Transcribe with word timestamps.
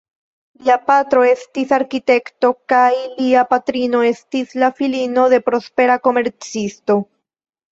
Lia 0.67 0.75
patro 0.85 1.25
estis 1.31 1.73
arkitekto 1.77 2.51
kaj 2.73 2.87
lia 3.19 3.43
patrino 3.51 4.01
estis 4.13 4.57
la 4.65 4.71
filino 4.81 5.27
de 5.35 5.41
prospera 5.51 6.01
komercisto. 6.09 6.99